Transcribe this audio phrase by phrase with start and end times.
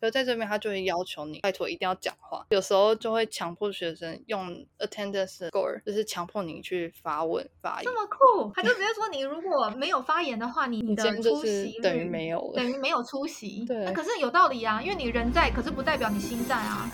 [0.00, 7.92] 可是在这边他就会要求你拜托一定要讲话，有时候就会强迫学生用 attendance score，就是强迫你去发问发言这。
[7.92, 13.64] 么酷，他就直接说你如果没有发言的话，你你的出席是等于没有了等于没有出席。
[13.68, 16.90] 对那可是有道理啊，因为你人在，可是不代表你心在啊。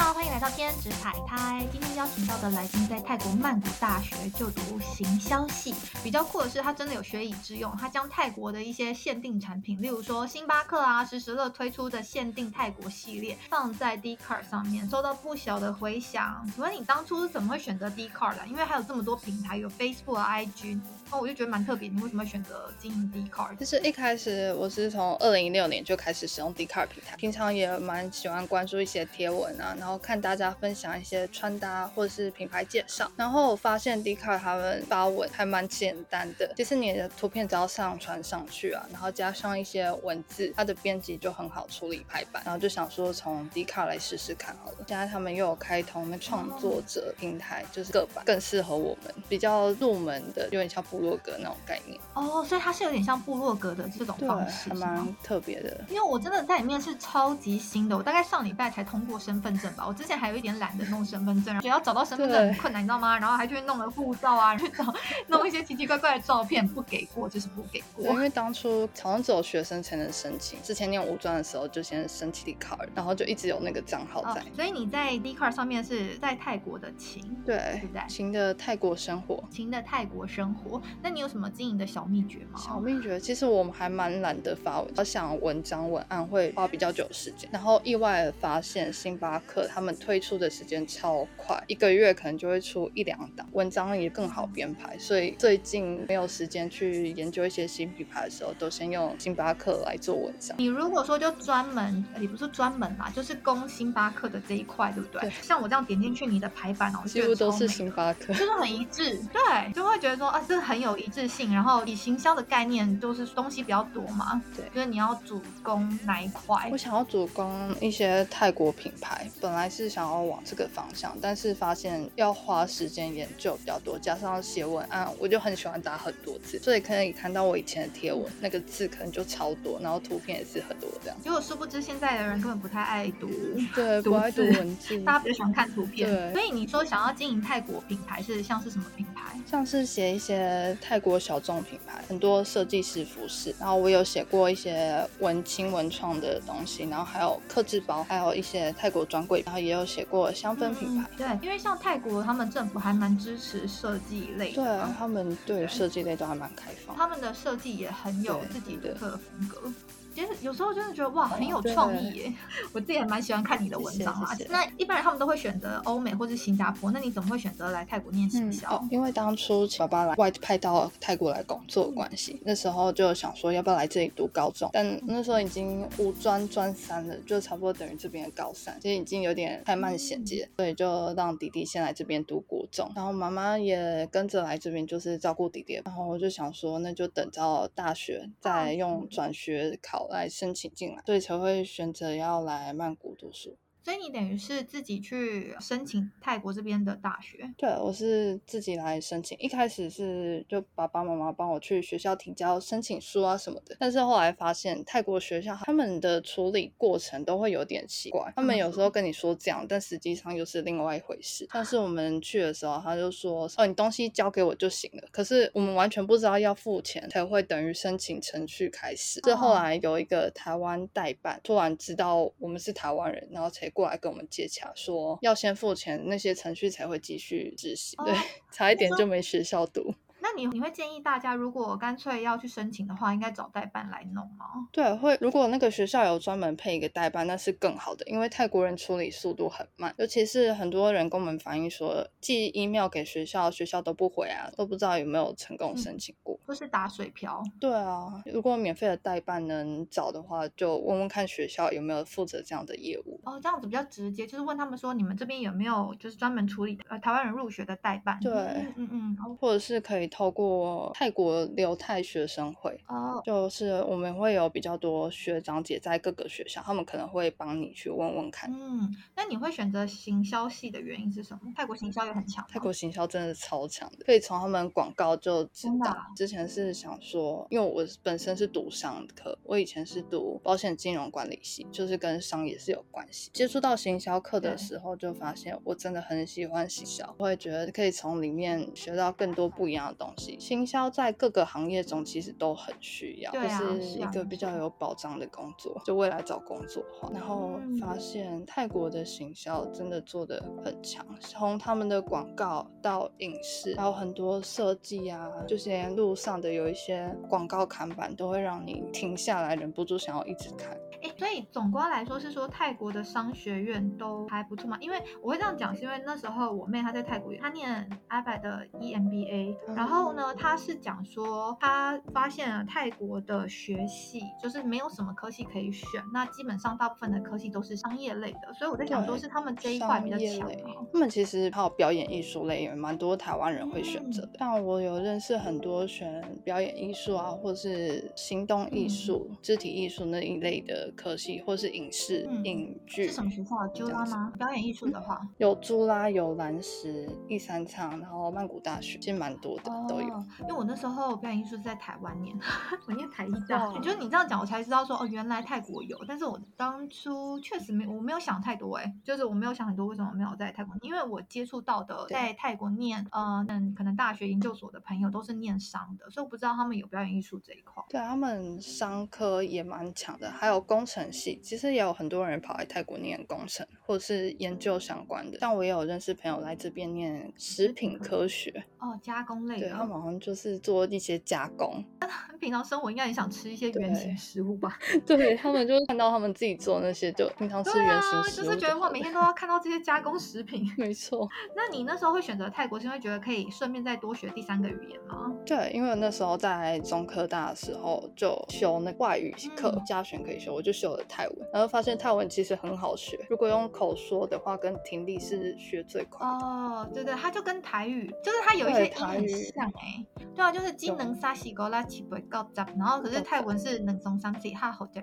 [0.00, 1.62] 好，欢迎来到兼职海苔。
[1.70, 5.74] 今天邀请到的来宾在泰国曼谷大学就读行销系。
[6.02, 16.50] 比较酷的是，他真的有学以致用，他将泰国的一些限定产品，例如说星巴克啊、时时乐推出的限定泰国系列，放在 Dcard 上面，收到不小的回响。
[16.54, 18.46] 请问你当初是怎么会选择 d c a r 的？
[18.46, 20.80] 因为还有这么多平台，有 Facebook、IG，
[21.12, 21.88] 哦，我就觉得蛮特别。
[21.88, 43.48] 你为什么会选择经营 d c a r 其实一开始我是从二零一六年就开始使用 d c a r 平台，平常也蛮喜欢关注一些贴文啊，然后看大家分享一些穿搭或者是品牌介绍，然后我发现 d c a r 他们发文还蛮简单的，其实你的图片只要上传上去啊，然后加上一些文字，它的编辑就很好处理排版，然后就想说从
[43.48, 44.76] d c a r 来试试看好了。
[44.86, 55.84] 现在他们又有开通那创作者平台，就是个版更适合我们，比较入门的，有点像部落格那种概念，哦，所以它是有点像部落格的这种，方式，蛮特别的。
[55.88, 59.84] 因为我真的在里面是超级新的，我大概上礼拜才通过身份证吧。
[59.86, 63.18] 我之前还有一点懒得弄身份证，然后要找到身份证很困难，你知道吗？
[63.18, 64.84] 然后还去弄了护照啊， 去找
[65.28, 68.20] 弄一些奇奇怪怪的照片，不给过就是不给过，因。
[68.20, 79.42] 为当初好像只有学生才能申请，之前念五专的时候就先申请 d a r 然后就一直有那个账号哦在。，所以你在 D card 上面是在泰国的情对对不对，新的泰国生活。
[79.50, 82.58] 情的泰国生活，那你有什么经营的小秘诀吗？
[82.58, 100.56] 小秘诀，其实我们还蛮懒得发文，我想文章文案会花比较久的时间，然后意外的发现星巴克他们推出的时间超快，一个月可能就会出一两档，文章也更好编排，所以最近没有时间去研究一些新品牌的时候，都先用星巴克来做文章。
[100.58, 105.20] 你如果说就专门，也不是专门啦，就是攻星巴克的这一块，对不对？
[105.22, 108.32] 对像我这样点进去你的排版哦，我觉得几乎都是星巴克。
[108.32, 111.50] 就是很一致，对，就会觉得说啊，这很有一致性。
[111.52, 116.76] 然后以行销的概念，就是东西比较多嘛，对就是你要主攻哪一块我。
[116.76, 131.16] 想要主攻一些泰国品牌，本来是想要往这个方向，但是发现要花时间研究比较多，加上写文案，我就很喜欢打很多字，所以可以看到我以前的贴文，那个字可能就超多，然后图片也是很多这样。
[131.22, 133.28] 结果殊不知，现在的人根本不太爱读，
[133.74, 136.08] 对，不爱读文字，大家比较喜欢看图片。
[136.08, 139.38] 对所以你说想要经营泰国品牌是像是什么品牌？
[139.46, 151.08] 像是写一些泰国小众品牌，很多设计师服饰，然后我有写过一些文青文创的东西，然后还有刻制包，还有一些泰国专柜，然后也有写过香氛品牌。
[151.10, 156.96] 嗯对，因为像泰国他们政府还蛮支持设计类对的嘛，他们对设计类都还蛮开放。
[156.96, 159.72] 他们的设计也很有自己的风格。
[160.20, 162.32] 其实有时候真的觉得哇，很有创意耶！
[162.74, 164.44] 我自己还蛮喜欢看你的文章啦谢谢谢。
[164.44, 168.68] 谢那一般人他们都会选择欧美或是新加坡，那你怎么会选择来泰国念行销？
[168.70, 193.56] 哦，因为当初爸爸来外派到泰国来工作的关系，那时候就想说要不要来这里读高中，但那时候已经五专专三了，就差不多等于这边的高三，其实已经有点太慢衔接，所以就让弟弟先来这边读国中，然后妈妈也跟着来这边，就是照顾弟弟，然后我就想说那就等到大学再用转学考来申请进来，所以才会选择要来曼谷读书。
[193.82, 197.50] 所以你等于是自己去申请泰国这边的大学。
[197.56, 199.36] 对，我是自己来申请。
[199.38, 211.48] 一开始是就爸爸妈妈帮我去学校提交申请书啊什么的，但是后来发现泰国学校他们的处理过程都会有点奇怪，他们有时候跟你说这样，但实际上又是另外一回事。
[211.52, 219.20] 像是我们去的时候，他就说哦，你东西交给我就行了，可是我们完全不知道要付钱才会等于申请程序开始。
[219.24, 227.98] 是后来有一个台湾代办突然知道我们是台湾人，然后才过来跟我们接洽，说要先付钱，那些程序才会继续执行。
[228.04, 228.18] 对哦，
[228.52, 229.94] 差一点就没学校读。
[230.22, 234.68] 那你你会建议大家，如果干脆要去申请的话，应该找代办来弄吗？
[234.70, 246.38] 对，会如果那个学校有专门配一个代办，那是更好的，因为泰国人处理速度很慢，尤其是很多人跟我们反映说，寄 email 给学校，学校都不回啊，都不知道有没有成功申请过。
[246.50, 247.40] 或是打水漂？
[247.60, 253.20] 对啊，如果免费的代办能找的话，就问问看学校有没有负责这样的业务。
[253.22, 258.18] 哦，这样子比较直接，就是问他们说，你们这边有没有就是专门处理呃台湾人入学的代办？
[258.18, 258.32] 对
[258.76, 268.50] 嗯嗯或者是可以透过泰国留泰学生会，哦，就是我们会有比较多学长姐在各个学校，他们可能会帮你去问问看。
[268.52, 271.52] 嗯，那你会选择行销系的原因是什么？
[271.54, 276.06] 泰国行销也很强，泰国行销真的超强的，可以从他们广告就知道真的啊。
[276.16, 283.30] 之前前是想说，因为我本身是读商科，我以前是读保险金融管理系，就是跟商也是有关系。
[283.34, 290.38] 接触到行销课的时候，就发现我真的很喜欢行销，我也觉得可以从里面学到更多不一样的东西。
[290.40, 310.76] 行销在各个行业中其实都很需要，啊就是一个比较有保障的工作，就未来找工作的话，然后嗯发现泰国的行销真的做的很强，从他们的广告到影视，还有很多设计啊，就是连路上的有一些广告看板都会让你停下来，忍不住想要一直看。
[311.20, 314.76] 哎，所以总观来说是说泰国的商学院都还不错嘛？
[314.80, 330.50] 因为我会这样讲，是因为那时候我妹她在泰国，她念阿百的 E EMBA，然后呢，她是讲说她发现了泰国的学系就是没有什么科系可以选，那基本上大部分的科系都是商业类的，所以我在想说是他们这一块比较强。
[330.92, 334.38] 他们其实还有表演艺术类，也蛮多台湾人会选择嗯的。
[334.38, 343.06] 像我有认识很多选表演艺术啊，或是行动艺术、肢体艺术那一类的科系，或是影视、嗯影剧。
[343.06, 343.66] 是什么学校？
[343.68, 344.32] 朱拉吗？
[344.38, 350.14] 表演艺术的话，有朱拉，有蓝石、一三仓，然后曼谷大学，其实蛮多的、都有。
[350.14, 350.26] 哦。
[350.40, 352.36] 因为我那时候表演艺术是在台湾念，
[352.86, 367.82] 我念台艺大，哇就是你这样讲，我才知道说哦，原来泰国有，但是我当初确实没，我没有想太多哎，就是我没有想很多为什么没有在泰国，因为我接触到的在泰国念呃，嗯，可能大学研究所的朋友都是念商的，所以我不知道他们有表演艺术这一块。
[367.88, 375.38] 对啊，他们商科也蛮强的，还有工程系，其实也有很多人跑来泰国念工程或者是研究相关的。
[375.40, 381.84] 像我也有认识朋友来这边念食品科学，哦，加工类的，对他们好像就是做一些加工，
[382.40, 384.78] 平常生活应该很想吃一些原形食物吧？
[385.06, 390.70] 对他们就看到他们自己做那些，就平常吃对原啊，形食物就是觉得哇，好了每天都要看到这些加工食品。
[390.78, 395.32] 没错，那你那时候会选择泰国，是因为觉得可以顺便再多学第三个语言吗？
[395.44, 406.26] 对，因为那时候在中科大的时候就修那外语课嗯，加选可以修，我就修了泰文，然后发现泰文其实很好学，如果用口说的话，跟听力是学最快。
[406.26, 410.04] 哦，对对，它就跟台语，就是它有一些音很像哎、
[410.34, 415.00] 对啊，就是金能沙西勾拉起不高杂，然后可是泰文是能松三西哈后杰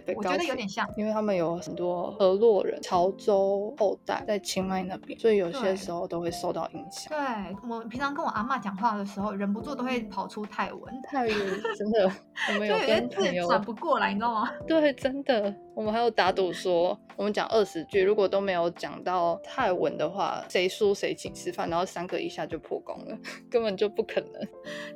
[0.00, 0.88] 贝我觉得有点像。
[0.96, 7.08] 因为他们有很多河洛人、潮州后代在清迈那边，所以有些时候都会受到影响。
[7.08, 11.32] 对我平常跟我阿妈讲话的时候，忍不住都会跑出泰文，泰语
[11.76, 12.10] 真的，
[12.48, 14.50] 我 们有就有些字跟朋友转不过来，你知道吗？
[14.66, 23.18] 对，真的，我们还有打赌说，我们讲二十句，如果都没有讲到泰文的话，谁输谁请吃饭，然后三个一下就破功了，
[23.50, 24.48] 根本就不可能。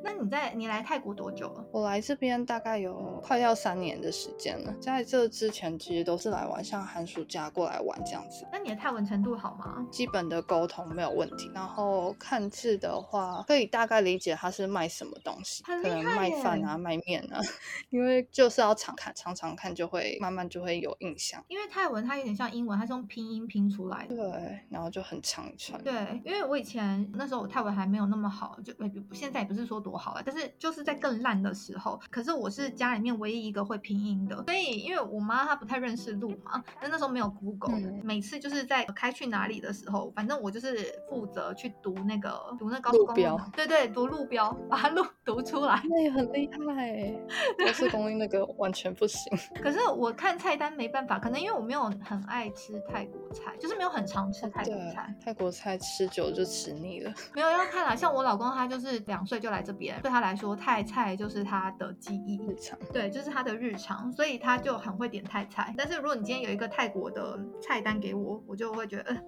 [0.03, 1.65] 那你在你来泰国多久了？
[1.73, 8.47] 我来这边大概有快要三年的时间了，在这之前其实都是来玩，像寒暑假过来玩这样子。
[8.53, 9.85] 那你的泰文程度好吗？
[9.91, 17.41] 基本的沟通没有问题，然后看字的话，可以大概理解他是卖什么东西，很可能卖饭啊、卖面啊，
[17.91, 21.43] 因为就是要常看，常常看就会慢慢就会有印象。
[21.49, 24.17] 因为泰文它有点像英文，它是用拼音拼出来的。
[24.17, 25.83] 对，然后就很长一串。
[25.83, 28.73] 对，因为我以前那时候我泰文还没有那么好，就
[29.13, 45.83] 现在也不是说多好了，但是就是在更烂的时候，可是我是家里面唯一一个会拼音的，所以因为我妈她不太认识路嘛，那那时候没有 Google，、嗯每次就是在开去哪里的时候，反正我就是负责去读那个读那高速公路路标，对对，读路标，把它路读出来。
[45.85, 47.27] 那也很厉害欸，
[47.59, 49.31] 高速公路那个完全不行。
[49.63, 57.15] 可是我看菜单没办法，可能因为我没有很爱吃泰国菜，就是没有很常吃泰国菜。，泰国菜吃久就吃腻了。
[57.35, 65.73] 没有要看啦，像我老公他就是两岁就来这边，对他来说泰菜就是他的记忆，日常对，就是他的日常，所以他就很会点泰菜。
[65.79, 69.21] 但是如果你今天有一个泰国的菜单给我，我就会觉得、呃、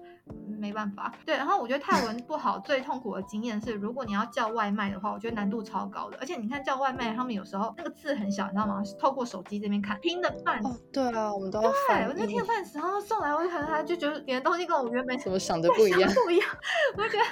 [0.59, 1.13] 没办法。
[1.25, 6.17] 对，然后我觉得泰文不好，最痛苦的经验是，如果你要叫外卖的话，我觉得难度超高的。
[6.19, 8.81] 而且你看叫外卖，他们有时候那个字很小，你知道吗？
[8.99, 10.59] 透过手机这边看拼的半。
[10.65, 16.09] 哦，对啊，我们都要对，我那天，饭时候送来，我就可能他就觉得点的东西跟我原本怎么想的不一样？
[16.13, 16.47] 不一样，
[16.95, 17.25] 我就觉得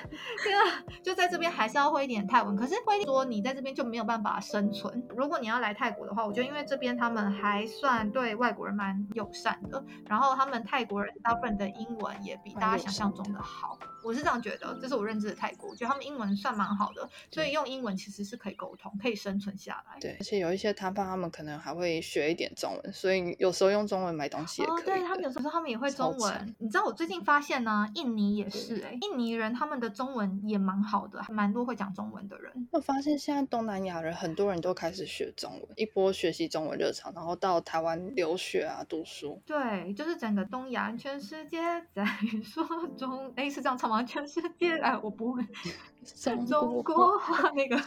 [0.44, 2.56] 天啊，就在这边还是要会一点泰文。
[2.56, 5.02] 可是会说你在这边就没有办法生存。
[5.16, 13.78] 如果你要来泰国的话，我觉得因为这边他们还算对外国人蛮友善的，然后他们泰国人大部分的英文也比大家想象中的好。
[14.02, 20.00] 我是这样觉得，这是我认知的泰国，我觉得他们英文算蛮好的，所以用英文其实是可以沟通，可以生存下来。
[20.00, 26.56] 对，而且有一些摊贩他们可能还会学一点中文，所以有时候用中文买东西也哦，可以对他们有时候他们也会中文。
[26.60, 32.68] 你知道我最近发现呢，印尼也是哎、印尼人他们的中文也蛮好的，还蛮多会讲中文的人。
[32.72, 39.42] 我发现现在东南亚人很多人都开始学中文，一波学习中文热潮，然后到台湾留学啊、读书。
[39.46, 41.60] 对，就是整个东亚，全世界
[41.94, 42.06] 在
[42.44, 42.66] 说
[42.98, 44.04] 中，哎，是这样唱吗？
[44.04, 45.44] 全世界哎我不会
[46.22, 47.78] 中中国话那个，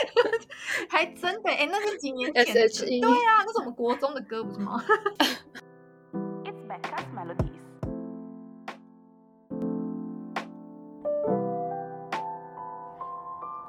[0.88, 4.82] 还真的哎，那是几年前的歌 SHE 对啊，那是我们国中的歌不是吗
[6.44, 7.52] ？It's Becca's Melodies.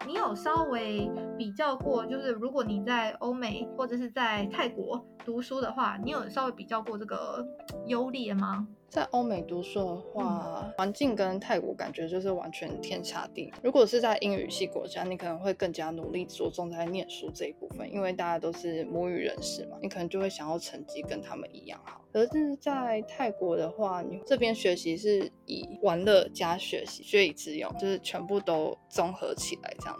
[0.05, 7.45] 你有稍微比较过，就是如果你在欧美或者是在泰国读书的话，你有稍微比较过这个
[7.87, 8.67] 优劣吗？
[8.93, 13.53] 在欧美读书的话，环境跟泰国感觉就是完全天差地别。
[13.63, 22.01] 如果是在英语系国家，你可能会更加努力着重在念书这一部分，因为大家都是母语人士嘛，你可能就会想要成绩跟他们一样好。
[22.13, 29.97] 可是，在泰国的话，你这边学习是以玩乐加学习，学以致用，就是全部都综合起来这样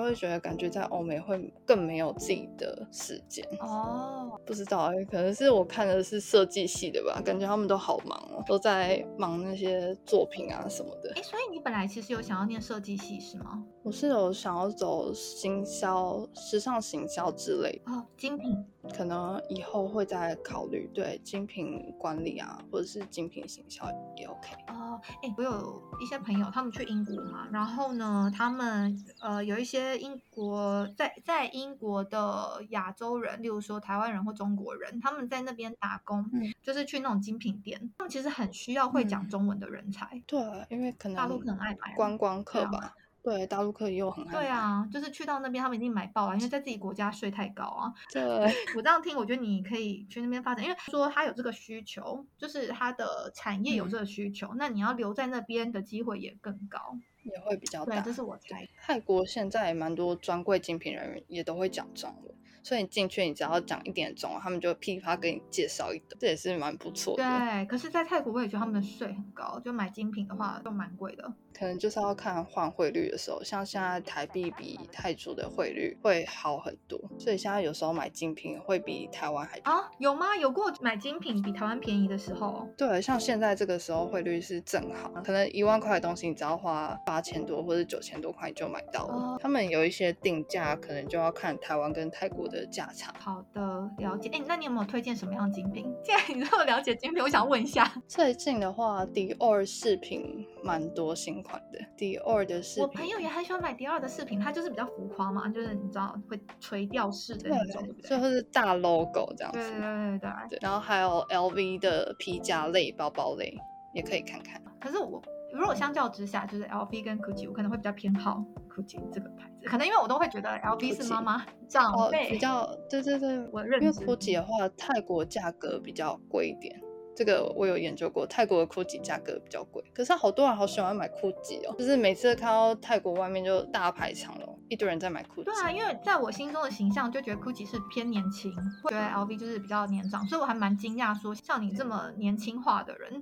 [0.00, 3.46] 就会觉得感觉在欧美会更没有自己的时间。
[3.60, 11.22] 哦，不知道哎、可能是我看的是设计系的吧，感觉他们都好忙哦，都在忙那些作品啊什么的哎，。
[11.22, 13.62] 所以你本来其实有想要念设计系是吗？
[13.82, 24.52] 我是有想要走行销、时尚行销之类的，哦，精品，可能以后会再考虑对精品管理啊，或者是精品行销也 OK。
[24.68, 40.22] 哦，哎，我有一些朋友，他们去英国嘛，然后呢，他们呃有一些英国在在英国的亚洲人，例如说台湾人或中国人，他们在那边打工，嗯就是去那种精品店，他们其实很需要会讲嗯中文的人才。
[40.26, 47.92] 对，因为可能大陆可能爱买啊观光客吧，对，大陆客也有很对啊，就是去到那边，他们一定买爆啊，因为在自己国家税太高啊。
[48.12, 48.22] 对，
[48.76, 56.98] 我这样听，我觉得你可以去那边发展，因为说他有这个需求，就是他的产业有嗯这个需求，那你要留在那边的机会也更高。
[57.22, 58.12] 也会比较大对，这。
[58.14, 58.66] 是我猜。
[58.80, 67.22] 泰国现在也蛮多专柜精品人员也都会讲中文，所以你进去你只要讲一点中文，他们就噼里啪给你介绍一堆，这也是蛮不错的。
[67.22, 71.30] 对，可是，在泰国我也觉得他们的税很高，就买精品的话都蛮贵的。
[71.52, 79.58] 可能就是要看换汇率的时候，像现在台币比泰铢的汇率会好很多，所以现在有时候买精品会比台湾还。
[79.64, 80.36] 啊，有吗？
[80.36, 82.68] 有过买精品比台湾便宜的时候？
[82.76, 89.14] 对，像现在这个时候汇率是正好，可能一万块的东西你只要花八千多或者九千多块你就买到了。
[89.14, 93.12] 哦他们有一些定价可能就要看台湾跟泰国的价差。
[93.18, 94.28] 好的，了解。
[94.32, 95.86] 哎，那你有没有推荐什么样的精品？
[96.04, 108.18] 既然你这么了解精品，我想问一下，最近的话，迪奥饰品蛮多新款的，迪奥的饰品，我朋友也很喜欢买迪奥的饰品，它就是比较浮夸嘛，就是你知道会垂吊式的那种，对不对，对？
[108.18, 109.58] 就是大 logo 这样子。
[109.58, 110.58] 对对对对对。
[110.62, 113.56] 然后还有 LV 的皮夹类、包包类，
[113.94, 114.60] 也可以看看。
[114.80, 126.80] 可是我如果相较之下，就是 LV 跟 GUCCI，我可能会比较偏好 GUCCI 这个牌子，可能因为我都会觉得 LV 是妈妈长哦，辈比较对对对，我认因为 GUCCI 的话，泰国价格比较贵一点。
[127.20, 135.44] 这个我有研究过，泰国的 GUCCI 价格比较贵，可是好多人好喜欢买 GUCCI 哦，就是每次看到泰国外面就大排长龙，一堆人在买 GUCCI。
[135.44, 138.50] 对啊，因为在我心中的形象就觉得 GUCCI 是偏年轻，
[138.82, 143.20] 会觉得 LV 就是比较年长，所以我还蛮惊讶说像你这么年轻化的人，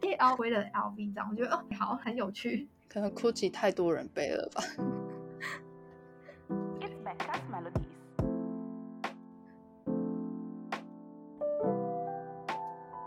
[0.00, 2.66] 背 LV 的 LV 这样，我觉得哦好很有趣。
[2.88, 4.62] 可能 GUCCI 太多人背了吧。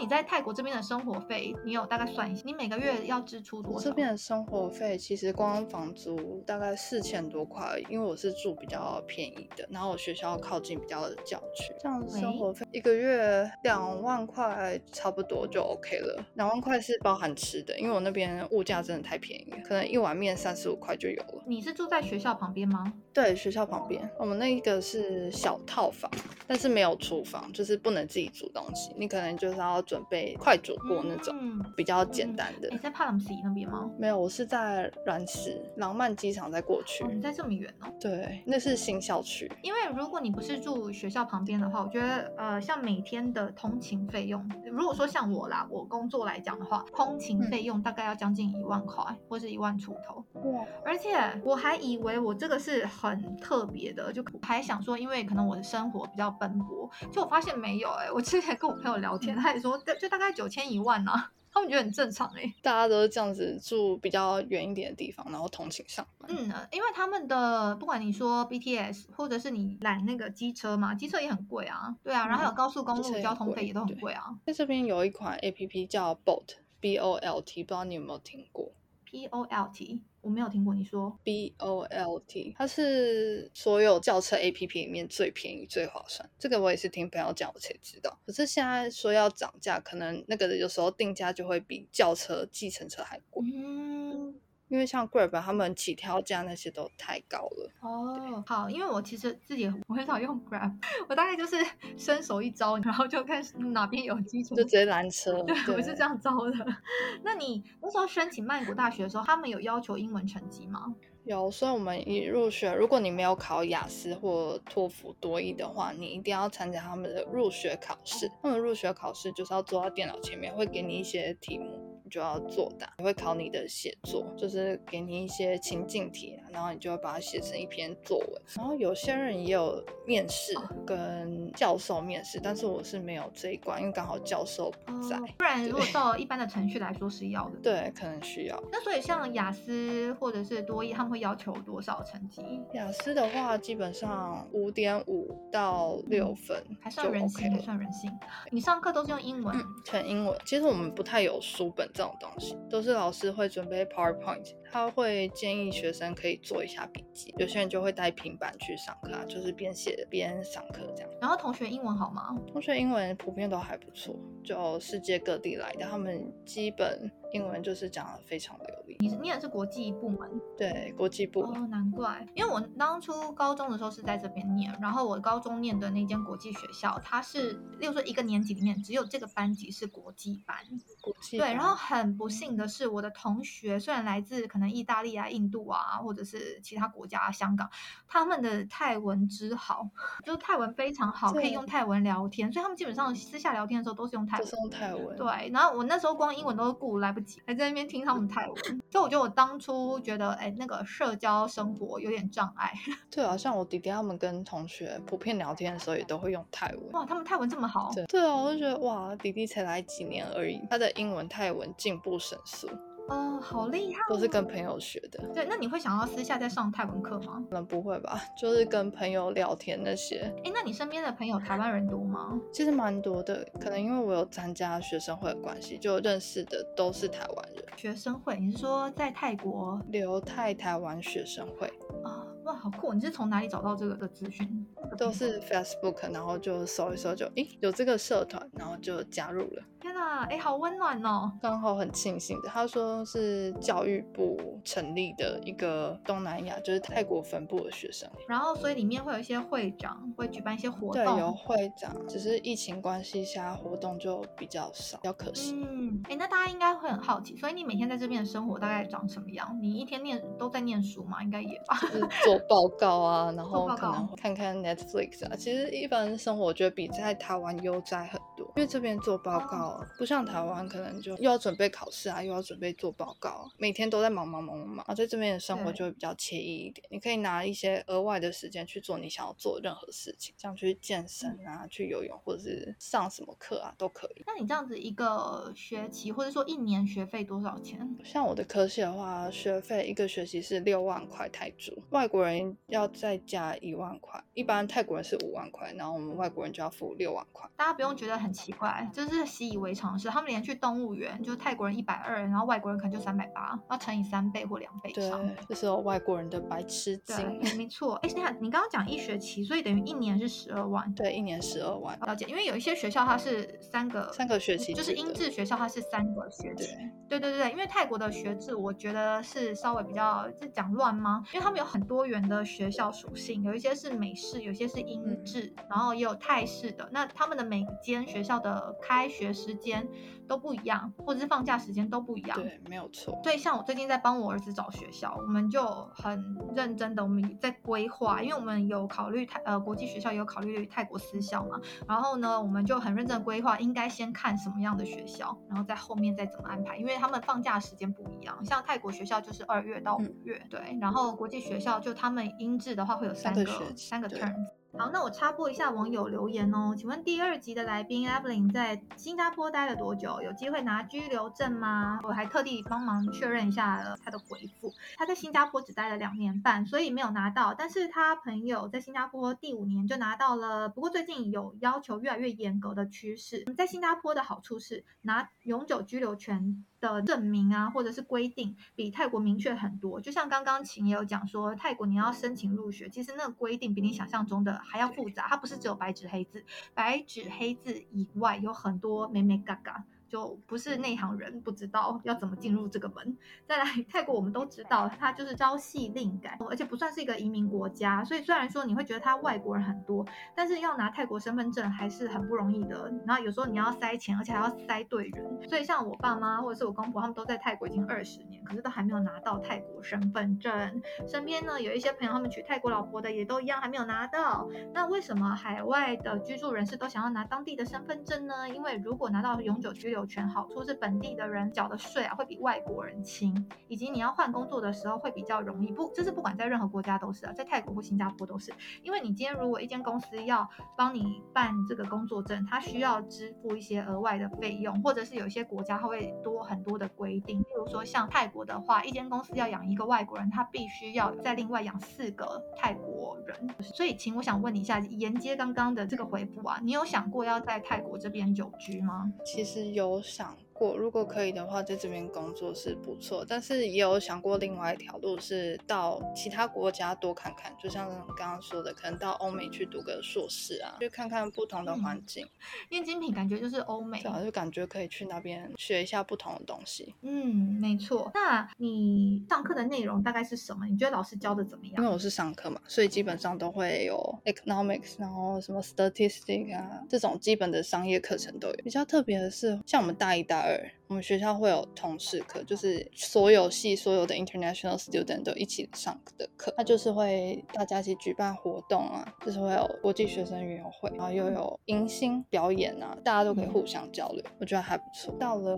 [0.10, 3.90] 在泰国这边的生活费，你有大概算一下，你每个月要支出多我少？
[3.90, 16.26] 这边的生活费其实光房租大概四千多块因为我是住比较便宜的，然后我学校靠近比较的郊区，这样生活费一个月两万块差不多就 OK 了。
[16.34, 21.39] 两万块是包含吃的，因为我那边物价真的太便宜，可能一碗面三十五块就有了。
[21.50, 22.94] 你是住在学校旁边吗？
[23.12, 26.10] 对，学校旁边，我们那一个是小套房，
[26.46, 32.78] 但是没有厨房，就是不能自己煮东西，你可能就是要准备快煮锅那种，嗯，比较简单的你。
[32.78, 33.90] 在帕朗西那边吗？
[33.98, 37.04] 没有，我是在软石廊曼机场再过去。
[37.04, 37.88] 哦，你在这么远哦。
[38.00, 39.52] 对，那是新校区。
[39.64, 50.24] 因为如果你不是住学校旁边的话，我觉得呃，像每天的通勤费用，如果说像我啦，我工作来讲的话，通勤费用大概要将近一万块，或是一万出头。
[50.52, 51.10] 哇，而且
[51.44, 66.30] 我还以为我这个是很特别的，就还想说，因为可能我的生活比较奔波，就我发现没有哎、我之前跟我朋友聊天，他也说就大概九千一万啊，他们觉得很正常哎、大家都是这样子住比较远一点的地方，然后通勤上班。
[66.32, 74.30] 嗯，因为他们的不管你说 BTS 或者是你拦那个机车嘛，机车也很贵啊，对啊，然后还有嗯高速公路交通费也都很贵啊。
[74.46, 78.72] 在这边有一款 A P P 叫 Bolt B O L T，不知道你有没有听过？
[79.10, 80.76] P O L T，我没有听过。
[80.76, 86.30] 你说 B O L T，它是所有轿车 A P P 里面最便宜、最划算。
[86.38, 88.20] 这个我也是听朋友讲，我才知道。
[88.24, 93.44] 可是现在说要涨价，可能那个有时候定价就会比轿车、计程车还贵。
[93.52, 94.36] 嗯，
[94.70, 97.70] 因为像 Grab 他们起跳价那些都太高了。
[97.82, 100.72] 哦，好，因为我其实自己我很少用 Grab，
[101.10, 101.58] 我大概就是
[101.98, 105.42] 伸手一招，然后就看哪边有基础就直接拦车。
[105.44, 106.66] 对，我是这样招的。
[107.24, 110.94] 那你那时候申请曼谷大学的时候，他们有要求英文成绩吗？
[111.26, 118.30] 有，所以我们一入学，如果你没有考雅思或托福多译的话，你一定要参加他们的入学考试。
[118.42, 128.42] 他们入学考试就是要坐到电脑前面，会给你一些题目，你就要作答，也会考你的写作，就是给你一些情境题啊，然后你就会把它写成一篇作文。
[128.56, 130.54] 然后有些人也有面试
[130.86, 135.18] 跟教授面试，但是我是没有这一关，因为刚好教授不在。
[135.18, 137.58] 哦不然如果照一般的程序来说是要的。
[137.62, 138.62] 对，可能需要。
[138.72, 142.42] 那所以像雅思或者是多益，他们会要求多少成绩？
[142.74, 148.12] 雅思的话，基本上五点五到六分，嗯还算人性，还算人性。
[148.52, 150.38] 你上课都是用英文，嗯，全英文。
[150.46, 157.34] 其实我们不太有书本这种东西，都是老师会准备 PowerPoint，他会建议学生可以做一下笔记。
[157.38, 161.10] 有些人就会带平板去上课啊，就是边写边上课这样。
[161.20, 162.38] 然后同学英文好吗？
[162.52, 168.98] 同学英文普遍都还不错，就世界各地来的，他们基本英文就是讲的非常流利。
[169.00, 171.42] 你是念的是国际部门对，国际部。
[171.42, 180.58] 哦，难怪，因为我当初高中的时候是在这边念，然后我高中念的那间国际学校，它是，例如说一个年级里面只有这个班级是国际班，
[181.02, 187.70] 国际对，然后很不幸的是，我的同学虽然来自可能意大利啊、印度啊，或者是其他国家、啊、香港，
[188.08, 189.88] 他们的泰文之好，
[190.24, 194.56] 就是泰文非常好，可以用泰文聊天，所以他们基本上私下聊天的时候都是用泰文都是。
[194.58, 195.16] 用泰文。
[195.16, 198.56] 对，然后我那时候光英文都顾来不及，还在那边听他们泰文，
[198.90, 202.72] 所以我觉得我当初觉得，哎，那个社交生活有点障碍。
[203.10, 206.92] 对啊，像我弟弟他们跟同学普遍聊天的时候也都会用泰文。
[206.92, 212.70] 哇，他们泰文这么好，对对啊，我就觉得哇，弟弟才来几年而已，他的英文、泰文进步神速，
[213.10, 214.02] 哦，好厉害。
[214.08, 215.24] 都是跟朋友学的。
[215.34, 217.44] 对，那你会想要私下再上泰文课吗？
[217.50, 222.40] 可能不会吧，就是跟朋友聊天那些，哎，那你身边的朋友台湾人多吗？
[222.54, 223.46] 其实蛮多的。
[223.60, 231.68] 可能因为我有参加学生会的关系，就认识的都是台湾人，学生会，你是说在泰国留泰台湾学生会
[232.04, 232.26] 啊？
[232.46, 232.94] 哇，好酷！
[232.94, 234.66] 你是从哪里找到这个的资讯？
[234.98, 239.64] 都是 Facebook，然后就搜一搜就，诶有这个社团，然后就加入了。
[239.82, 241.32] 天哪，哎，好温暖哦。
[241.42, 248.10] 刚好很庆幸的，他说是教育部成立的一个东南亚，就是泰国分部的学生。
[248.28, 251.32] 然后，所以里面会有一些会长会举办一些活动对，有。
[251.32, 255.56] 会长，只是疫情关系下活动就比较少，比较可惜。
[255.56, 259.58] 嗯，哎，那大家应该会很好奇，所以你每天在这边的生活大概长什么样？
[259.62, 261.24] 你一天念都在念书吗？
[261.24, 261.78] 应该也吧。
[261.82, 265.36] 就是做报告啊， 然后可能看看 Netflix 啊。
[265.38, 274.86] 其实一般生活我觉得比在台湾悠哉很多，因为这边做报告不像台湾，可能就又要准备考试啊，又要准备做报告啊，每天都在忙忙忙忙忙。
[274.88, 284.24] 啊，在这边的生活就会比较惬意一点，你可以拿一些额外的时间去做你想要做的任何事情，像去健身啊、去游泳或者是上什么课啊都可以。
[284.26, 287.98] 那你这样子一个学期或者说一年学费多少钱？
[288.06, 297.50] 像我的科系的话，学费一个学期是六万块泰铢，外国人要再加一万块，一般泰国人是五万块，然后我们外国人就要付六万块。
[297.58, 300.08] 大家不用觉得很奇怪，就是习以为常的事。
[300.10, 307.96] 他们连去动物园，就是泰国人一百二，然后外国人可能就三百八，要乘以三倍或两倍以对上。，这是外国人的白痴对精。，没错。
[307.96, 310.92] 哎，你看，你刚刚讲一学期，所以等于一年是十二万。
[310.94, 316.68] 对，一年十二万，了解，因为有一些学校它是三个三个学期就是英制学校它是三个学期。
[317.08, 321.24] 对，对对对对，因为泰国的学制，我觉得是稍微比较是讲乱吗？
[321.34, 326.90] 因为他们有很多元的学校属性，有一些是美式，有些是英嗯制，然后也有泰式的。
[326.92, 329.88] 那他们的每间学校的开学时间
[330.28, 332.38] 都不一样，或者是放假时间都不一样。
[332.38, 333.20] 对，没有错。
[333.24, 341.60] 所以像我最近在帮我儿子找学校，我们就很认真的，我们在规划，因为我们有考虑泰呃国际学校，也有考虑泰国私校嘛。
[341.88, 348.44] 然后呢，我们就很认真的规划，应该先看什么样的学校，然后在后面再怎么安排，因为他们放假时间不一样。
[348.46, 354.36] 像泰国学校就是二月到五嗯月，对，然后国际学校就他们英制的话会有三个三个学期三个对 term。
[354.78, 356.76] 好，那我插播一下网友留言哦。
[356.78, 360.22] 请问第二集的来宾 Evelyn 在新加坡待了多久？
[360.22, 362.00] 有机会拿居留证吗？
[362.04, 364.72] 我还特地帮忙确认一下了他的回复。
[364.96, 367.54] 他在新加坡只待了两年半，所以没有拿到。
[367.54, 370.70] 但是他朋友在新加坡第五年就拿到了。
[370.70, 373.46] 不过最近有要求越来越严格的趋势。
[373.58, 380.00] 在新加坡的好处是拿永久居留权的证明啊，或者是规定，比泰国明确很多。
[380.00, 389.84] 就像刚刚秦也有讲说，泰国你要申请入学，其实那个规定比你想象中的还要复杂，它不是只有白纸黑字，白纸黑字以外有很多美美嘎嘎。
[390.10, 393.18] 就不是内行人不知道要怎么进入这个门。
[393.46, 402.92] 再来，泰国我们都知道，它就是朝夕令改，而且不算是一个移民国家，所以虽然说你会觉得它外国人很多，但是要拿泰国身份证还是很不容易的。
[403.06, 405.48] 然后有时候你要塞钱，而且还要塞对人。
[405.48, 410.82] 所以像我爸妈或者是我公婆，他们都在泰国已经二十年，可是都还没有拿到泰国身份证。
[411.08, 414.50] 身边呢有一些朋友，他们娶泰国老婆的也都一样还没有拿到。
[414.74, 418.50] 那为什么海外的居住人士都想要拿当地的身份证呢？
[418.50, 423.36] 因为如果拿到永久居留，有权好处是本地的人缴的税啊会比外国人轻，
[423.68, 425.74] 以及你要换工作的时候会比较容易。
[425.74, 428.54] 不，这是不管在任何国家都是啊，在泰国或新加坡都是。
[428.82, 437.40] 因为你今天如果一间公司要帮你办这个工作证，它需要支付一些额外的费用，或者是有一些国家它会多很多的规定。
[437.42, 443.38] 例如说像泰国的话，一间公司要养一个外国人，他必须要再另外养四个泰国人。
[443.62, 449.12] 所以，请我想问你一下，沿接刚刚的这个回复啊，你有想过要在泰国这边久居吗？
[449.26, 449.89] 其实有。
[449.90, 450.38] 我想。
[450.60, 462.28] 过如果可以的话，在这边工作是不错，但是也有想过另外一条路是到其他国家多看看，就像刚刚说的，可能到欧美去读个硕士啊，去看看不同的环境。
[462.70, 466.94] 因为精品感觉就是欧美，对啊，就感觉可以去那边学一下不同的东西。
[467.04, 468.12] 嗯，没错。
[468.14, 470.68] 那你上课的内容大概是什么？
[470.68, 471.76] 你觉得老师教的怎么样？
[471.78, 478.56] 因为我是上课嘛，所以基本上都会有 economics，然后什么 statistics 啊这种基本的商业课程都有。
[478.62, 480.49] 比较特别的是，像我们大一、大二。
[480.88, 486.52] 我们学校会有同事课，就是所有系所有的 international student 都一起上的课。
[486.58, 495.14] 它就是会大家一起举办活动啊，就是会有国际学生运动会，然后又有迎新表演啊，大家都可以互相交流，我觉得还不错。
[495.20, 495.56] 到了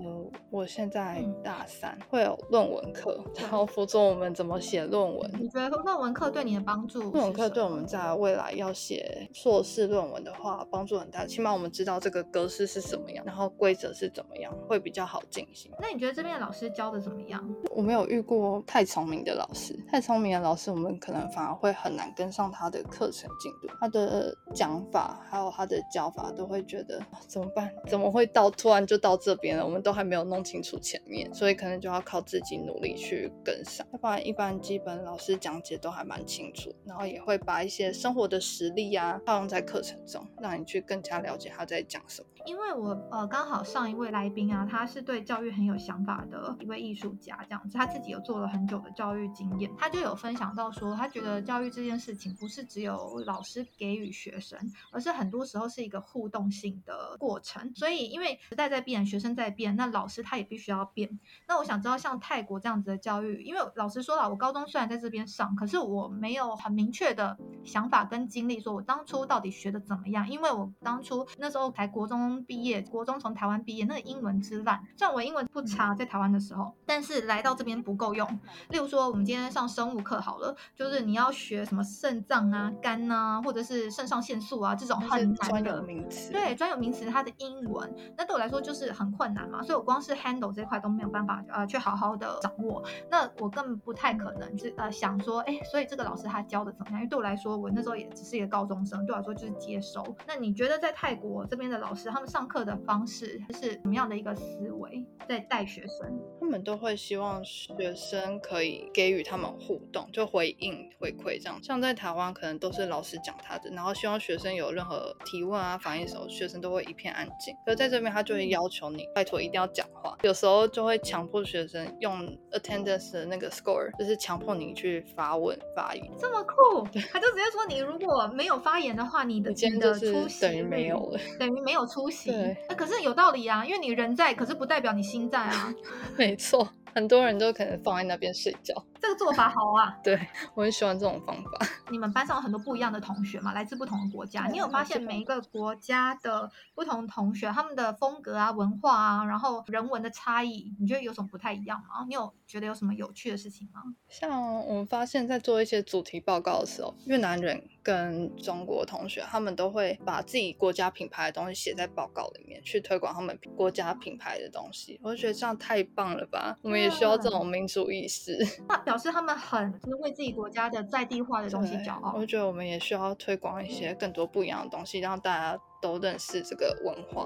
[0.49, 5.31] 我现在大三，会有论文课，然后辅助我们怎么写论文。
[5.39, 6.99] 你觉得论文课对你的帮助？
[7.11, 15.21] 论文课对我们在未来要写硕士论文的话，帮助很大，起码我们知道这个格式是什么样，然后规则是怎么样，会比较好。
[15.29, 15.71] 进行。
[15.79, 17.41] 那你觉得这边的老师教的怎么样？
[17.69, 23.73] 我没有遇过太聪明的老师，太聪明的老师，我们可能反而会很难跟上他的课程进度。
[23.79, 27.71] 他的讲法还有他的教法，都会觉得怎么办？
[27.87, 29.63] 怎么会到突然就到这边了？
[29.63, 33.85] 我们都还没有弄清楚前面，所以可能就要靠自己努力去跟上。
[33.93, 42.27] 要不然一般基本老师讲解都还蛮清楚，然后也会把一些生活的实例啊套用在课程中，让你去更加了解他在讲什么。
[42.45, 54.59] 因为我呃刚好上一位来宾啊，他是对教育很有想法的一位艺术家，这样子他自己有做了很久的教育经验，他就有分享到说，他觉得教育这件事情不是只有老师给予学生，
[54.91, 57.73] 而是很多时候是一个互动性的过程。
[57.75, 61.19] 所以因为时代在变，学生在变，那老师他也必须要变。
[61.47, 72.30] 那我想知道像泰国这样子的教育，因为老师说了，我高中虽然在这边上，可是我没有很明确的想法跟经历，说我当初到底学的怎么样，因为我当初那时候才国中。
[72.43, 78.27] 毕业，国中从台湾毕业，那个英文之烂，虽然我英文不差，在台湾的时候，但是来到这边不够用。
[78.69, 92.81] 例如说，我们今天上生物课好了，就是你要学什么肾脏啊、肝啊，或者是肾上腺素啊这种很难的名词，对，专有名词它的英文，那对我来说就是很困难嘛，所以我光是 handle 这块都没有办法呃去好好的掌握。
[93.09, 96.99] 那我更不太可能是呃想说，哎，所以这个老师他教的怎么样？
[96.99, 100.03] 因为对我来说，我那时候也只是一个高中生，对我来说就是接收。
[100.25, 102.20] 那你觉得在泰国这边的老师他？
[102.25, 106.19] 上课的方式是什么样的一个思维在带学生？
[106.51, 111.57] 他们都会希望学生可以给予他们互动，就回应回馈这样。
[111.63, 117.55] 像在台湾，可能都是老师讲他的，然后希望学生有任何提问啊、反应的时候，学生都会一片安静。
[117.65, 126.05] 可在这边，他就会要求你拜托一定要讲话，有时候就会强迫学生用 attendance 的那个 score，就是强迫你去发问发言。
[126.19, 126.85] 这么酷？
[127.13, 132.29] 他就直接说你如果没有发言的话，你的你的出席等于没有了，等于没有出席。
[132.29, 135.73] 对，可是有道理啊，因为你人在，可是不代表你心在啊。
[136.17, 138.83] 没错，很多人都可能放在那边睡觉。
[139.01, 140.19] 这个做法好啊， 对
[140.53, 141.51] 我很喜欢这种方法。
[141.89, 144.47] 你们班上有很多不一样的同学嘛，来自不同的国家。
[144.47, 152.05] 你有发现每一个国家的不同同学，他们的风格啊、文化啊，然后人文的差异，你觉得有什么不太一样吗？
[152.07, 153.81] 你有觉得有什么有趣的事情吗？
[154.07, 164.99] 像我们发现，在做一些主题报告的时候，越南人跟中国同学，他们都会把自己国家品牌的东西写在报告里面，去推广他们国家品牌的东西。
[165.03, 166.57] 我就觉得这样太棒了吧！
[166.61, 168.37] 我们也需要这种民族意识。
[168.91, 172.13] 表示他们很就是为自己国家的在地化的东西骄傲。
[172.17, 177.25] 我觉得我们也需要推广一些更多不一样的东西，让大家都认识这个文化，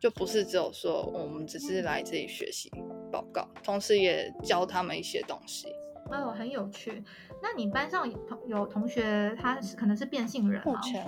[0.00, 2.68] 就不是只有说我们只是来这里学习。
[3.12, 5.68] 报告，同时也教他们一些东西。
[6.10, 7.02] 哦，很有趣。
[7.42, 10.72] 那你班上有同有同学他是可能是变性人吗？
[10.72, 11.04] 目前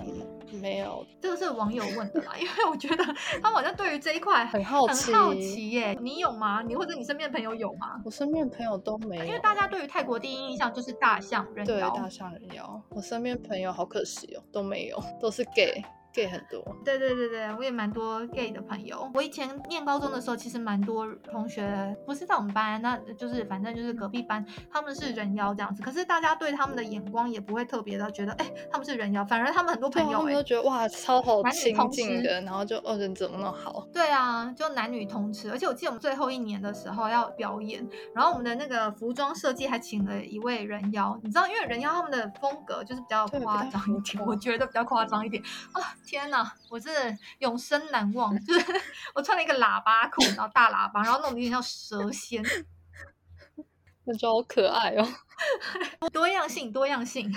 [0.61, 3.03] 没有，这个是网友问的啦， 因为我觉得
[3.41, 5.11] 他们好像对于这一块很好奇。
[5.11, 6.61] 很好奇耶，你有吗？
[6.61, 8.01] 你或者你身边的朋友有吗？
[8.05, 11.89] 我身边的朋友都没有，因为大家对于泰国第一印象就是大象人妖对妖。
[11.91, 12.81] 大象人妖。
[12.89, 15.83] 我身边朋友好可惜哦，都没有，都是 gay。
[16.17, 19.07] Gay 很多，对对对对，我也蛮多 gay 的朋友。
[19.13, 25.83] 我以前念高中的时候，其实蛮多同学不是在我们班，那就是反正就是隔壁班，他们是人妖这样子。
[25.83, 35.51] 可是大家对他们的眼光也不会特别的觉得，哎，他们是人妖，反而他们很多朋友，他们都觉得哇，超好男女的，然后就哦人怎么那么好，对啊，就男女通吃。
[35.51, 45.81] 而且我记得我们最后一年的时候要表演，然后我们的那个服装设计还请了一位人妖，你知道，因为人妖他们的风格就是比较对比较夸张一点，我觉得比较夸张一点啊！
[46.07, 48.81] 天哪，我真的永生难忘， 就是
[49.13, 52.41] 我穿了一个喇叭裤，然后大喇叭，然后弄得有点像蛇仙，
[54.05, 55.05] 那就好可爱哦。
[56.11, 57.31] 多样性，多样性。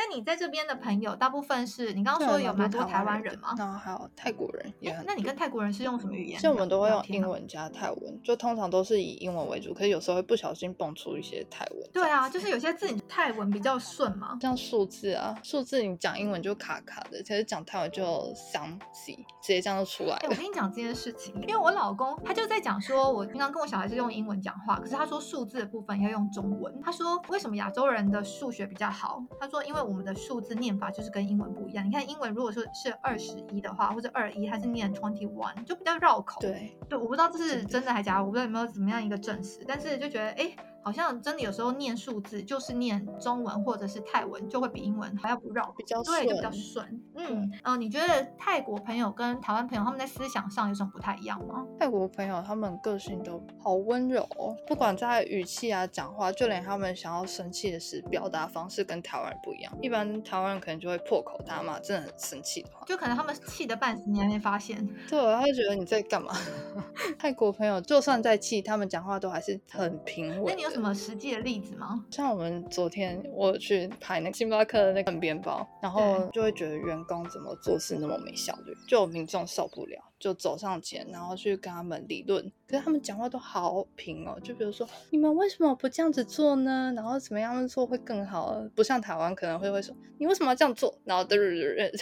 [0.00, 3.54] 那你在这边的朋友，大部分是你刚刚说有蛮多台湾人吗？
[3.56, 5.04] 然后还有泰国人也很多。
[5.06, 6.36] 那你跟泰国人是用什么语言？
[6.36, 7.30] 其实我们都会用英。
[7.30, 11.90] 文加泰文，就通常都是以英文为主，可是有时候会不小心蹦出一些泰文。
[11.92, 14.36] 对啊，就是有些字你泰文比较顺嘛。
[14.40, 20.34] 像数字啊，数字你讲英文就卡卡的，其实讲泰文就相似，直接这样就出来哎、我。
[20.34, 26.80] 跟你讲这件事情，因为我老公他就在讲说，我平常跟我小孩是用英文讲话，可是他说数字的部分要用中文。
[26.82, 29.22] 他说为什么亚洲人的数学比较好？
[29.38, 31.84] 他说因为我们的数字念法就是跟英文不一样。
[31.84, 36.40] 你看英文如果说是二十一的话，或者二一，它是念 twenty one，就比较绕口。
[36.40, 40.34] 对，对，我不知道这是真的还假的，我不知道有没有怎么样一个证实，但是就觉得哎。
[40.36, 47.02] 诶好像真的有时候念数字就是念中文或者是泰文，就会比英文还要不绕，比较对，就比较顺顺。
[47.16, 51.66] 嗯，呃，你觉得泰国朋友跟台湾朋友他们在思想上有什么不太一样吗？
[51.78, 59.72] 泰国朋友他们个性都好温柔、哦，不管在语气啊、讲话，就连他们想要生气的时，表达方式跟台湾人不一样。
[59.82, 64.86] 一般台湾人可能就会破口大骂，真的很生气的话，就可能他们气得半死，你还没发现。
[65.08, 66.32] 对，他会觉得你在干嘛？
[67.18, 70.44] 泰国朋友就算在气，他们讲话都还是很平稳。
[70.46, 70.80] 那你有什？
[70.80, 72.02] 么实际的例子吗？
[72.10, 82.42] 像我们昨天我去拍那个星巴克的那个面包，然后就会觉得员工怎么做事那么没效率，就有民众受不了，就走上前，然后去跟他们理论。
[82.66, 86.92] 可是他们讲话都好平哦，就比如说你们为什么不这样子做呢？
[86.96, 88.56] 然后怎么样做会更好？
[88.74, 90.94] 不像台湾可能会会说你为什么要这样做？
[91.04, 91.92] 然后对对对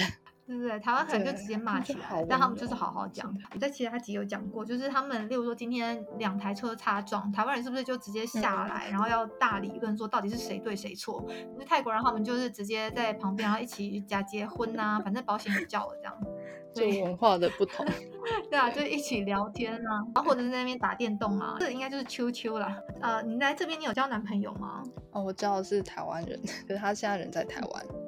[0.48, 0.80] 对，不对？
[0.80, 3.32] 台湾可能就直接骂起来，但他温们就是好好讲。
[3.52, 11.22] 我在其他集有讲过，就是他们，例如说今天两台车擦撞，台湾人是不是就直接下嗯来，然后要大理论说到底是谁对谁错？
[11.58, 16.14] 那泰国人他们就是直接在旁边，然后一起假结婚呐、反正保险也叫了这样。
[16.74, 17.84] 就对文化的不同。
[18.50, 22.76] 对啊，就一起聊天啊，然后或者是在那边打电动啊，这应该就是秋秋啦。
[23.00, 24.82] 呃，你来这边你有交男朋友吗？
[25.12, 28.07] 哦，我交的是台湾人，可是他现在人在台湾，哦，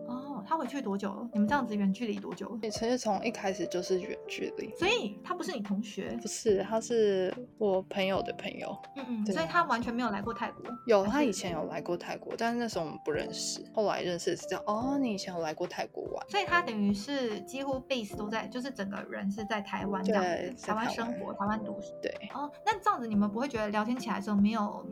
[0.50, 1.30] 他回去多久了？
[1.32, 2.58] 你们这样子远距离多久了？
[2.60, 4.74] 你其实从一开始就是远距离。
[4.74, 8.76] 所以他不是你同学，不是，他是我朋友的朋友。
[8.96, 10.64] 嗯嗯，所以他完全没有来过泰国。
[10.86, 13.64] 有，他以前有来过泰国，但是那时候我们不认识。
[13.72, 16.28] 后来认识是这样，哦，你以前有来过泰国玩？
[16.28, 21.94] 所以他等于是几乎 base 都在，就是整个人是在台湾这样子，台湾台湾生活，台湾读书。
[22.02, 24.84] 对，哦，那这样子你们不会觉得聊天起来的时候没有，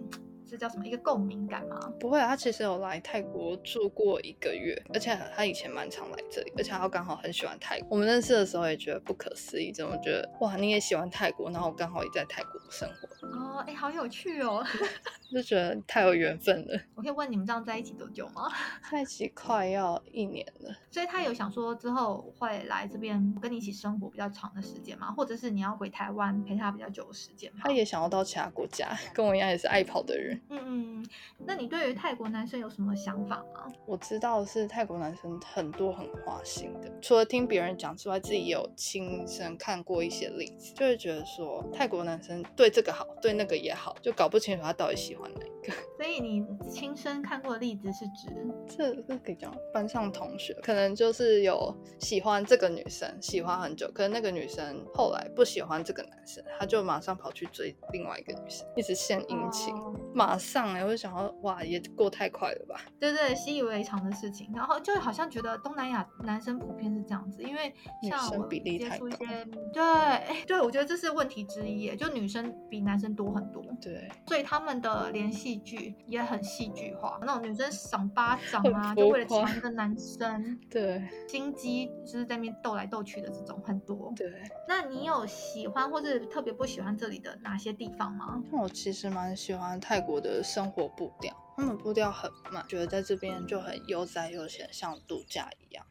[0.48, 1.78] 这叫什么一个共鸣感吗？
[2.00, 7.88] 不会啊，他其实有来泰国住过一个月，而且他以前蛮常来这里，而且他刚好很喜欢泰国。
[7.90, 14.64] 我们认识的时候也觉得不可思议，怎么觉得哇，你也喜欢泰国，然后我刚好也在泰国生活，哦，哎，好有趣哦！
[15.30, 16.80] 就觉得太有缘分了。
[16.94, 18.50] 我可以问你们这样在一起多久吗？
[18.90, 25.12] 在一起快要一年了，所以他有想说之后会来这边跟你一起生活比较长的时间吗？
[25.12, 27.60] 或者是你要回台湾陪他比较久的时间吗？
[27.64, 30.37] 他也想要到其他国家，跟我一样也是爱跑的人。
[30.50, 30.60] 嗯
[31.00, 31.06] 嗯，
[31.38, 33.66] 那你对于泰国男生有什么想法吗？
[33.86, 45.72] 我知道是泰国男生很多很花心的，除了听别人讲之外，自己也有亲身看过一些例子，就会觉得说泰国男生对这个好，对那个也好，就搞不清楚他到底喜欢哪一个。
[45.98, 48.28] 所以你亲身看过的例子是指？
[48.66, 59.74] 这这可以讲班上同学，可能就是有喜欢这个女生，喜欢很久，可是那个女生后来不喜欢这个男生，他就马上跑去追另外一个女生，一直献殷勤。
[59.74, 62.80] 哦马上哎、我就想到哇，也过太快了吧？
[62.98, 84.12] 对对，习以为常的事情，然后就好像觉得东南亚男生普遍是这样子，因为像我生比例接触一些，对，哎，对我觉得这是问题之一，就女生比男生多很多，对，所以他们的连戏剧也很戏剧化，那种女生赏巴掌啊，就为了夸抢一个男生，对 心机就是在那边斗来斗去的这种很多。
[84.16, 84.32] 对。
[84.66, 88.42] 那你有喜欢或是特别不喜欢这里的哪些地方吗？
[88.50, 95.84] 那我其实蛮喜欢泰国的生活步调，他们步调很慢，觉得在这边就很悠哉悠闲，像度假一样。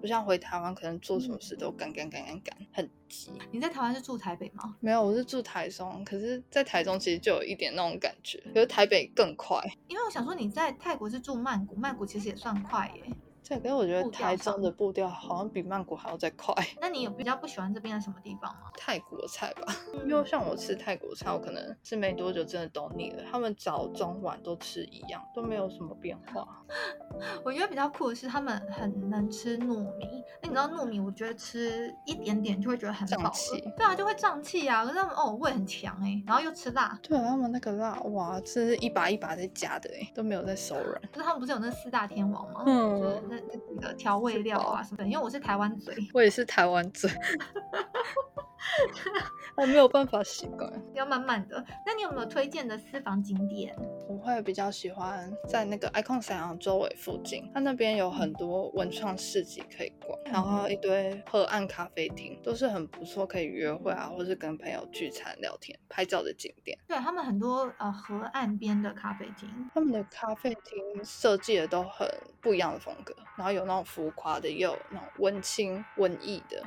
[0.00, 3.32] 不像回台湾，可能做什么事都赶赶赶赶赶，很急。
[3.50, 4.76] 你在台湾是住台北吗？
[4.78, 9.60] 没有，我是住台中，可是，在台中其实就有一点那种感觉，可是台北更快。
[9.88, 13.02] 因为我想说你在泰国是住曼谷，曼谷其实也算快耶。
[13.46, 16.54] 对，可是我觉得台中的步调好像比曼谷还要再快。
[16.80, 18.70] 那你有比较不喜欢这边的什么地方吗？
[18.76, 19.74] 泰国菜吧，
[20.08, 23.22] 因为像我吃泰国菜，我可能吃没多久真的都腻了。
[23.30, 26.46] 他们早中晚都吃一样，都没有什么变化。
[27.44, 30.24] 我觉得比较酷的是他们很能吃糯米。
[30.42, 34.84] 那你知道糯米，我觉得吃一点点就会觉得很饱了胀气对啊，就会胀气啊。
[34.84, 36.98] 可是他们哦胃很强哎、然后又吃辣。
[37.02, 41.00] 对啊，他们那个辣哇，这是一把一把在加的哎，都没有在手软。
[41.12, 42.62] 就是他们不是有那四大天王吗？
[42.66, 45.04] 嗯就是那那几个调味料啊什么的。
[45.06, 47.10] 因为我是台湾嘴， 我也是台湾嘴，
[49.56, 50.70] 我没有办法习惯。
[50.94, 51.64] 要慢慢的。
[51.86, 53.74] 那你有没有推荐的私房景点？
[54.08, 66.78] 我会比较喜欢在那个 icon 散阳周围附近，它那边有很多文创市集可以逛，然后一堆河岸咖啡厅，都是很不错可以约会啊，或是跟朋友聚餐聊天、拍照的景点。
[66.88, 72.08] 对他们很多呃河岸边的咖啡厅，他们的咖啡厅设计的都很
[72.40, 76.62] 不一样的风格，然后有那种浮夸的，也有那种温馨文艺的。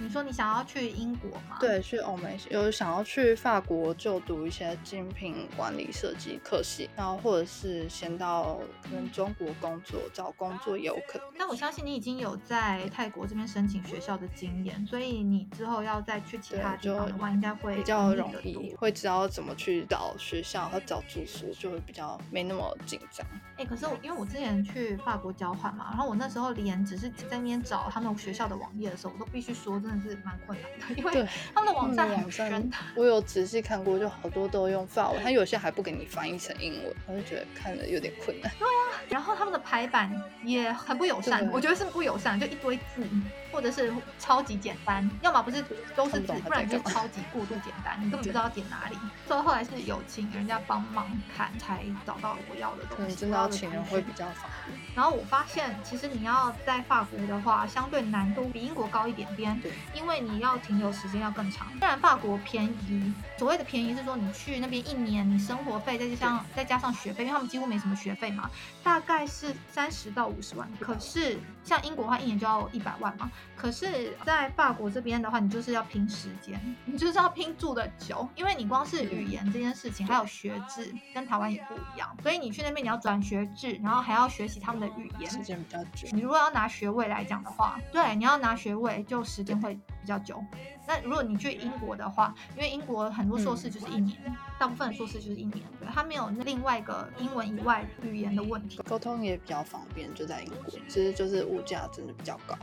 [0.00, 11.26] 你说你想要去英国吗？，对，去欧美有想要去法国就读一些精品管理设计科系，然后或者是先到可能中国工作找工作也有可能。
[11.36, 23.26] 但我相信你已经有在泰国这边申请学校的经验，所以你之后要再去其他地就方的话，应该会比较容容易会知道怎么去找学校和找住宿，就会比较没那么紧张。
[23.56, 32.70] 哎、可是我因为我之前去法国交换嘛，然后我那时候连只是在那边找他们学校的网页的时候，我都必须说真的是蛮困难的，因为他们的网站很的网站深。
[32.94, 38.52] 我有仔细看过，就好多都用法文，他有些还不给你翻译成英文，我就觉得看了有点困难。
[38.58, 40.10] 对啊然后他们的排版
[40.44, 43.02] 也很不友善，我觉得是不友善，就一堆字，
[43.52, 45.64] 或者是超级简单，要么不是
[45.96, 48.96] 都是字不然就是超级过度简单，你根本不知道要点哪里。
[49.26, 51.06] 所以后来是有请人家帮忙
[51.36, 53.14] 看，才找到我要的东西。
[53.14, 54.78] 真的要请会比较方便。
[54.94, 59.60] 然后我发现，其实你要在法国的话，相对难度比英国高一点点，
[59.94, 61.68] 因为你要停留时间要更长。
[61.78, 68.50] 虽然法国便宜，所谓的便宜是说你去那边一年，你生活费再加上再加上学费，因为他们几乎没什么学费嘛，
[68.82, 70.68] 大概是三十到五十万。
[70.80, 73.30] 可是像英国的话，一年就要一百万嘛。
[73.56, 85.28] 可是，在法国这边的话，你就是要拼时间， 你就是要拼住的久，因为你光是语言这件事情，还有学制，跟台湾也不一样，所以你去那边你要转学制，然后还要学习他们的语言。
[85.28, 86.08] 时间比较久。
[86.12, 90.42] 你如果要拿学位来讲的话，对，你要拿学位就时间会比较久。
[90.86, 94.16] 那如果你去英国的话，因为英国很多硕士就是一年，
[94.58, 98.80] 大部分硕士就是一年，对，它没有另外一个英文以外语言的问题。
[98.86, 102.56] 沟通也比较方便，就在英国，其实就是物价真的比较高。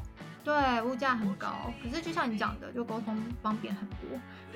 [0.45, 3.97] 对，物价很高，可是就像你讲的，就沟通方便很多。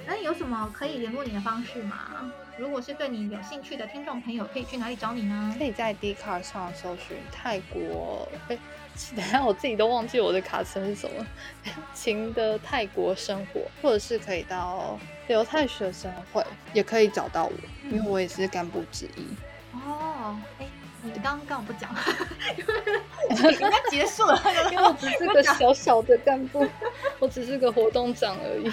[0.05, 2.31] 那有什么可以联络你的方式吗？
[2.59, 5.55] 如果是对你有兴趣的听众朋友，可以去哪里找你呢？
[5.57, 8.57] 可以在 d c a r 上搜寻泰国，哎，
[9.15, 11.25] 等下我自己都忘记我的卡称是什么，
[11.95, 17.53] 晴的泰国生活，或者是可以到留泰学生会，也可以找到我，
[17.89, 19.25] 因为我也是干部之一。
[19.73, 20.67] 哦，哎，
[21.03, 21.89] 你刚刚干嘛不讲？
[23.51, 24.41] 应该结束了。
[24.71, 26.67] 因为我只是个小小的干部，
[27.19, 28.71] 我只是个活动长而已。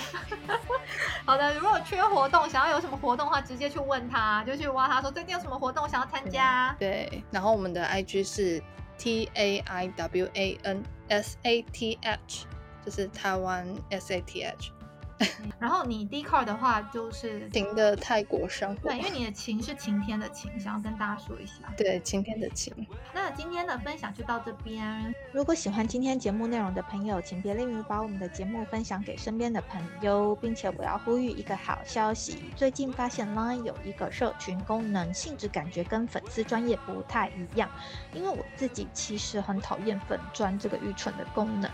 [1.24, 6.74] 好的，如果缺活动，想要有什么活动的话，直接去问他，就去挖他说最近有什么活动想要参加。
[6.78, 8.62] 对，然后我们的 IG 是
[8.98, 12.46] T A I W A N S A T H，
[12.84, 14.72] 就是台湾 S A T H，
[15.58, 18.98] 然后你 D card 的话就是晴的泰国生活对，。
[18.98, 21.54] 因为你的晴是晴天的晴，想要跟大家说一下。
[21.76, 22.72] 对，晴天的晴。
[23.14, 25.14] 那今天的分享就到这边。
[25.32, 37.70] 如果喜欢今天节目内容的朋友，请别吝于把我们的节目分享给身边的朋友，并且我要呼吁一个好消息：最近发现 Line 有一个社群功能，性质感觉跟粉丝专业不太一样。
[38.12, 41.70] 因为我自己其实很讨厌粉专这个愚蠢的功能。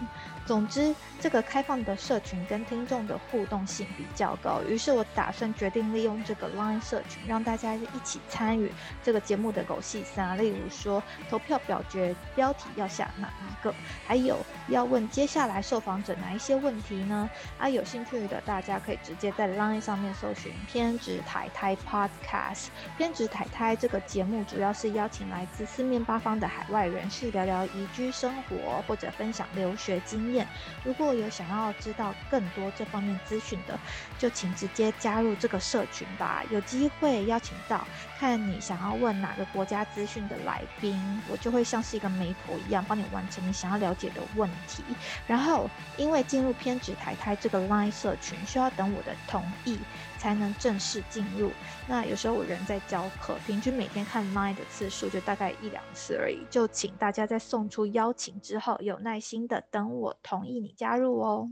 [0.47, 4.61] 总之，这个开放的社群跟听众的互动性比较高。
[4.69, 8.71] 于是我打算决定利用这个 Line 社群，让大家一起参与
[9.03, 13.75] 这个节目的狗戏三，例如说投票表决标题要下哪一个，
[14.07, 14.37] 还有
[14.69, 17.29] 要问接下来受访者哪一些问题呢？
[17.59, 22.67] 啊，有兴趣的大家可以直接在 Line 上面搜寻“偏执台台 Podcast”。
[22.99, 30.47] 偏执台台这个节目主要是邀请来自四面八方的海外人士聊聊移居生活或者分享留学经验。
[30.85, 33.79] 如果有想要知道更多这方面资讯的，
[34.19, 36.43] 就请直接加入这个社群吧。
[36.51, 37.87] 有机会邀请到
[38.19, 40.99] 看你想要问哪个国家资讯的来宾，
[41.31, 44.83] 我就会像是一个媒婆一样，帮你完成你想要了解的问题。
[45.27, 49.79] 然后，因为进入偏执台台这个 Line 社群，需要等我的同意
[50.19, 51.51] 才能正式进入。
[51.87, 56.47] 那有时候我人在教课，平均每天看 Line 的次数就大概一两次而已。
[56.51, 61.51] 就请大家在送出邀请之后，有耐心的等我同意你加入哦。